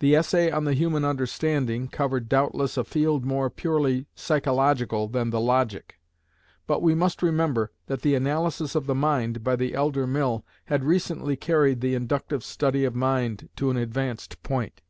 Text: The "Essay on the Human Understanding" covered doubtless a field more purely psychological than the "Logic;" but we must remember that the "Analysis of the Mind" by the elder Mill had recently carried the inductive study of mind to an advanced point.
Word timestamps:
The 0.00 0.16
"Essay 0.16 0.50
on 0.50 0.64
the 0.64 0.74
Human 0.74 1.04
Understanding" 1.04 1.86
covered 1.86 2.28
doubtless 2.28 2.76
a 2.76 2.82
field 2.82 3.24
more 3.24 3.48
purely 3.48 4.06
psychological 4.12 5.06
than 5.06 5.30
the 5.30 5.38
"Logic;" 5.38 6.00
but 6.66 6.82
we 6.82 6.96
must 6.96 7.22
remember 7.22 7.70
that 7.86 8.02
the 8.02 8.16
"Analysis 8.16 8.74
of 8.74 8.86
the 8.86 8.94
Mind" 8.96 9.44
by 9.44 9.54
the 9.54 9.72
elder 9.76 10.04
Mill 10.04 10.44
had 10.64 10.82
recently 10.82 11.36
carried 11.36 11.80
the 11.80 11.94
inductive 11.94 12.42
study 12.42 12.84
of 12.84 12.96
mind 12.96 13.50
to 13.54 13.70
an 13.70 13.76
advanced 13.76 14.42
point. 14.42 14.82